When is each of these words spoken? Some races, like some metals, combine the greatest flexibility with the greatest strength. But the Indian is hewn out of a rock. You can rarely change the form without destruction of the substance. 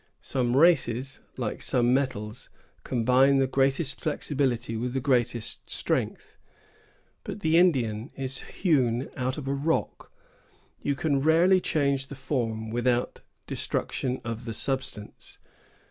Some 0.23 0.57
races, 0.57 1.19
like 1.37 1.61
some 1.61 1.93
metals, 1.93 2.49
combine 2.83 3.37
the 3.37 3.45
greatest 3.45 4.01
flexibility 4.01 4.75
with 4.75 4.93
the 4.93 4.99
greatest 4.99 5.69
strength. 5.69 6.37
But 7.23 7.41
the 7.41 7.55
Indian 7.59 8.09
is 8.17 8.39
hewn 8.39 9.11
out 9.15 9.37
of 9.37 9.47
a 9.47 9.53
rock. 9.53 10.11
You 10.81 10.95
can 10.95 11.19
rarely 11.21 11.61
change 11.61 12.07
the 12.07 12.15
form 12.15 12.71
without 12.71 13.21
destruction 13.45 14.21
of 14.25 14.45
the 14.45 14.55
substance. 14.55 15.37